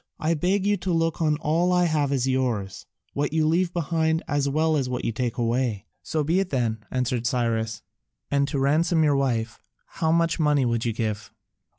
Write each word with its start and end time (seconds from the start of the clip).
I 0.19 0.33
beg 0.33 0.65
you 0.65 0.77
to 0.77 0.91
look 0.91 1.21
on 1.21 1.37
all 1.41 1.71
I 1.71 1.85
have 1.85 2.11
as 2.11 2.27
yours, 2.27 2.87
what 3.13 3.33
you 3.33 3.45
leave 3.45 3.71
behind 3.71 4.23
as 4.27 4.49
well 4.49 4.75
as 4.75 4.89
what 4.89 5.05
you 5.05 5.11
take 5.11 5.37
away." 5.37 5.85
"So 6.01 6.23
be 6.23 6.39
it 6.39 6.49
then," 6.49 6.83
answered 6.89 7.27
Cyrus, 7.27 7.83
"and 8.31 8.47
to 8.47 8.57
ransom 8.57 9.03
your 9.03 9.15
wife, 9.15 9.61
how 9.85 10.11
much 10.11 10.39
money 10.39 10.65
would 10.65 10.85
you 10.85 10.91
give?" 10.93 11.31